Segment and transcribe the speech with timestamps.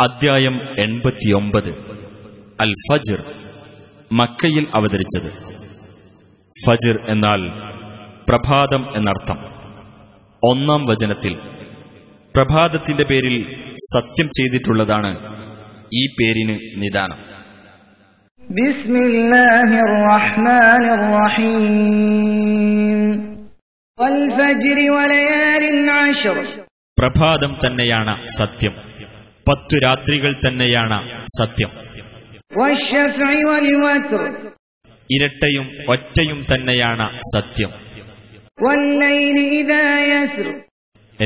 [0.00, 1.68] അദ്ധ്യായം എൺപത്തിയൊമ്പത്.
[2.60, 3.24] അൽ ഫജർ
[4.12, 5.30] മക്കയിൽ അവതരിച്ചത്.
[6.66, 7.48] ഫജർ എന്നാൽ
[8.28, 9.36] പ്രഭാതം എന്നർത്ഥം.
[10.42, 11.34] ഒന്നാം വചനത്തിൽ
[12.36, 13.64] പ്രഭാതത്തിന്റെ പേരിൽ
[13.94, 15.18] സത്യം ചെയ്തിട്ടുള്ളതാണ്
[15.94, 17.18] ഈ പേരിന് നിദാനം.
[26.98, 28.85] പ്രഭാതം തന്നെയാണ് സത്യം.
[29.48, 31.68] പത്തു രാത്രികൾ തന്നെയാണ് സത്യം.
[35.10, 37.68] ഇരട്ടയും ഒറ്റയും തന്നെയാണ് സത്യം.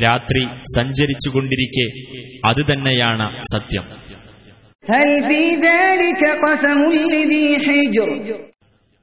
[0.03, 0.45] രാത്രി
[0.77, 1.87] സഞ്ചരിച്ചുകൊണ്ടിരിക്കെ
[2.45, 3.83] അത് തന്നെയാണ് സത്യം.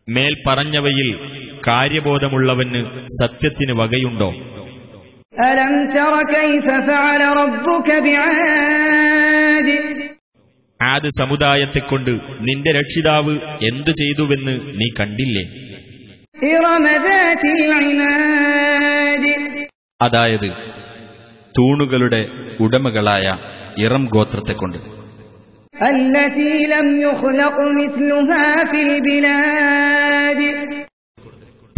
[0.10, 1.20] മേൽ പറഞ്ഞവയിൽ
[1.68, 4.30] കാര്യബോധമുള്ളവന് സത്യത്തിന് വകയുണ്ടോ?
[5.44, 5.88] അലം
[10.82, 13.34] ആദ് സമുദായത്തെക്കൊണ്ട് നിന്റെ രക്ഷിതാവ്
[13.68, 15.44] എന്തു ചെയ്തുവെന്ന് നീ കണ്ടില്ലേ?
[20.02, 20.50] അതായത്
[21.58, 22.28] തൂണുകളുടെ
[22.60, 23.38] ഉടമകളായ
[23.82, 24.78] ഇറം ഗോത്രത്തെ കൊണ്ട്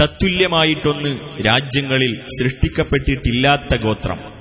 [0.01, 4.38] തത്തുല്യമായിട്ടൊന്ന് രാജ്യങ്ങളിൽ സൃഷ്ടിക്കപ്പെട്ടിട്ടില്ലാത്ത ഗോത്രം.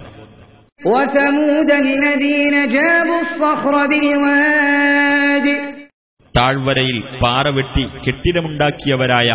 [6.36, 9.30] താഴ്വരയിൽ പാറ വെട്ടി കെട്ടിടമുണ്ടാക്കിയവരായ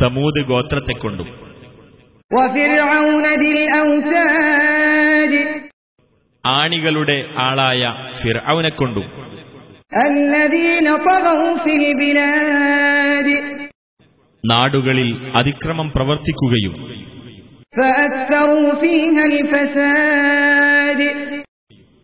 [0.00, 1.28] സമൂത് ഗോത്രത്തെക്കൊണ്ടും.
[6.46, 7.82] ആണികളുടെ ആളായ
[8.18, 9.06] ഫിർഔനെ കൊണ്ടും
[14.44, 16.74] നാടുകളിൽ അതിക്രമം പ്രവർത്തിക്കുകയും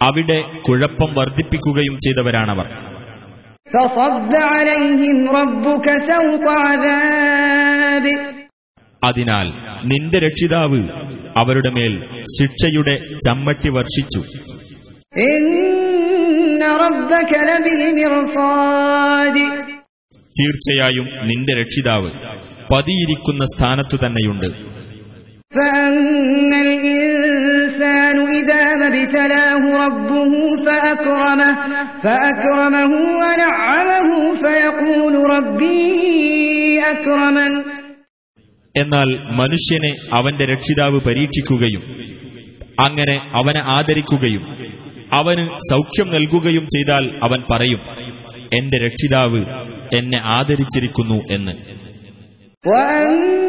[0.03, 2.67] അവിടെ കുഴപ്പം വർദ്ധിപ്പിക്കുകയും ചെയ്തവരാണവർ.
[9.05, 9.47] അതിനാൽ
[9.85, 10.89] നിന്റെ രക്ഷിതാവ്
[11.37, 12.97] അവരുടെ മേൽ ശിക്ഷയുടെ
[13.27, 14.21] ചമ്മട്ടി വർഷിച്ചു.
[20.41, 22.11] തീർച്ചയായും നിന്റെ രക്ഷിതാവ്
[22.75, 24.72] പതിയിരിക്കുന്ന സ്ഥാനത്തു തന്നെയുണ്ട്.
[25.52, 30.34] فأما الإنسان إذا ما ابتلاه ربه
[30.66, 31.52] فأكرمه
[32.04, 32.92] فأكرمه
[33.22, 34.10] ونعمه
[34.44, 35.88] فيقول ربي
[36.86, 37.54] أكرمن
[38.76, 41.84] എന്നാൽ മനുഷ്യനെ അവന്റെ രക്ഷിതാവ് പരീക്ഷിക്കുകയും
[42.84, 44.44] അങ്ങനെ അവനെ ആദരിക്കുകയും
[45.12, 47.82] അവന് സൗഖ്യം നൽകുകയും ചെയ്താൽ അവൻ പറയും
[48.58, 49.42] എന്റെ രക്ഷിതാവ്
[50.00, 51.54] എന്നെ ആദരിച്ചിരിക്കുന്നു എന്ന്
[52.64, 53.41] وأما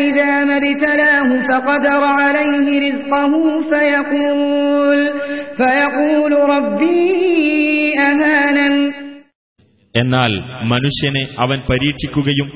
[0.00, 3.32] إذا ما ابتلاه فقدر عليه رزقه
[3.70, 5.00] فيقول
[5.58, 7.00] فيقول ربي
[8.02, 8.74] أهانن
[9.94, 10.32] എന്നാൽ
[10.72, 12.48] മനുഷ്യനെ അവൻ പരീക്ഷിക്കുകയും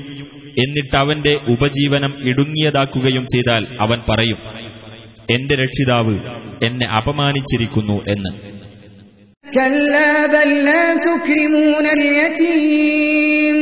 [0.59, 4.39] എന്നിട്ട് അവന്റെ ഉപജീവനം ഇടുങ്ങിയതാക്കുകയും ചെയ്താൽ അവൻ പറയും
[5.29, 6.15] എന്റെ രക്ഷിതാവ്
[6.69, 8.33] എന്നെ അപമാനിച്ചിരിക്കുന്നു എന്ന്
[9.45, 13.57] كلا بل لا تكرمون اليتيم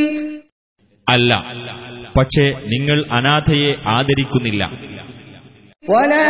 [1.07, 1.31] അല്ല
[2.17, 4.63] പക്ഷേ നിങ്ങൾ അനാഥയെ ആദരിക്കുന്നില്ല
[5.85, 6.29] ولا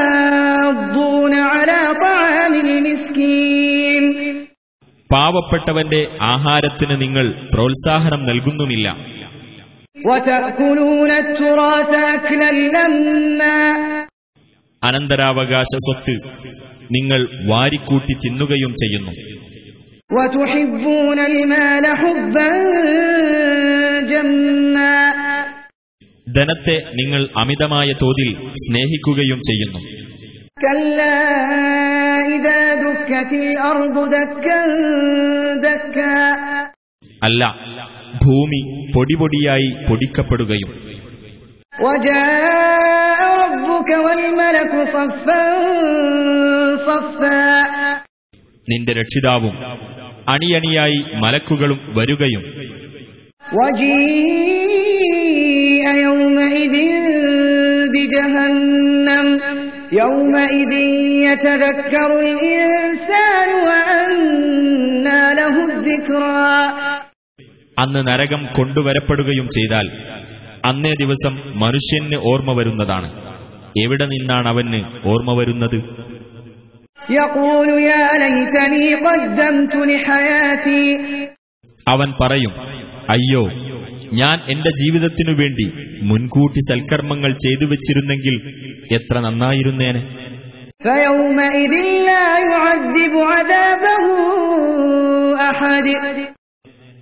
[0.00, 4.04] تحاضون على طعام المسكين
[5.10, 6.00] പാവപ്പെട്ടവന്റെ
[6.32, 8.86] ആഹാരത്തിന് നിങ്ങൾ പ്രോത്സാഹനം നൽകുന്നുമില്ല
[10.08, 13.58] وتأكلون التراث أكلا لما
[14.82, 16.14] അനന്തരാവകാശ സ്വത്ത്
[16.90, 19.12] നിങ്ങൾ വാരിക്കൂട്ടി തിന്നുകയും ചെയ്യുന്നു
[20.10, 23.43] وتحبون المال حبا جما
[26.35, 29.79] ധനത്തെ നിങ്ങൾ അമിതമായ തോതിൽ സ്നേഹിക്കുകയും ചെയ്യുന്നു.
[37.23, 37.55] അല്ല
[38.25, 40.95] ഭൂമി പൊടിപൊടിയായി പൊടിക്കപ്പെടുകയും.
[48.69, 49.57] നിന്റെ രക്ഷിതാവും
[50.29, 52.41] അണിയണിയായി മലക്കുകളും വരുകയും.
[54.20, 56.74] وجيء يومئذ
[57.94, 59.26] بجهنم
[59.92, 60.72] يومئذ
[61.26, 66.54] يتذكر الإنسان وأنى له الذكرى
[67.76, 69.86] അന്ന് നരകം കൊണ്ടുവരപ്പെടുകയും ചെയ്താൽ
[70.64, 73.08] അന്നേ ദിവസം മനുഷ്യന് ഓർമ്മ വരുന്നതാണ്
[73.76, 74.80] എവിടെ നിന്നാണ് അവന്
[75.12, 75.78] ഓർമ്മ വരുന്നത്
[77.14, 80.84] يقول يا ليتني قدمت لحياتي
[81.86, 82.52] അവൻ പറയും
[83.09, 83.41] അയ്യോ
[84.13, 85.65] ഞാൻ എന്റെ ജീവിതത്തിനു വേണ്ടി
[86.03, 88.35] മുൻകൂട്ടി സൽക്കർമ്മങ്ങൾ ചെയ്തു വച്ചിരുന്നെങ്കിൽ
[88.91, 90.35] എത്ര നന്നായിരുന്നേനെ.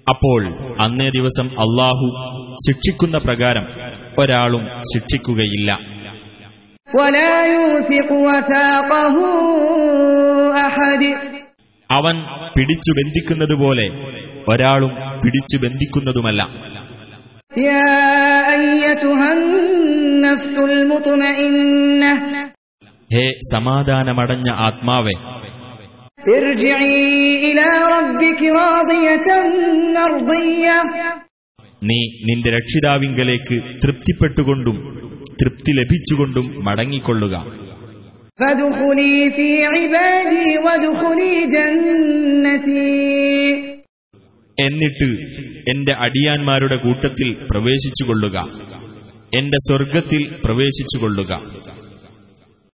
[0.09, 0.47] അപ്പോൾ
[0.79, 2.07] അന്നേ ദിവസം അള്ളാഹു
[2.67, 3.65] ശിക്ഷിക്കുന്ന പ്രകാരം
[4.19, 5.79] ഒരാളും ശിക്ഷിക്കുകയില്ല.
[11.91, 12.15] അവൻ
[12.57, 13.89] പിടിച്ചു ബന്ധിക്കുന്നതുപോലെ
[14.47, 16.49] ഒരാളും പിടിച്ചു ബന്ധിക്കുന്നതുമല്ല.
[23.13, 25.11] ഹേ സമാധാനമടഞ്ഞ ആത്മാവേ.
[31.83, 34.75] നീ നിന്റെ രക്ഷിതാവിങ്കലേക്ക് തൃപ്തിപ്പെട്ടുകൊണ്ടും
[35.41, 37.63] തൃപ്തി ലഭിച്ചുകൊണ്ടും മടങ്ങിക്കൊള്ളുക.
[38.39, 40.55] ഫദുഖുലി ഫീ ഇബാദി
[41.45, 42.82] ജന്നതി.
[44.59, 45.09] എന്നിട്ട്
[45.69, 48.38] എന്റെ അടിയാന്മാരുടെ കൂട്ടത്തിൽ പ്രവേശിച്ചുകൊള്ളുക.
[49.38, 51.41] എന്റെ സ്വർഗത്തിൽ പ്രവേശിച്ചുകൊള്ളുക.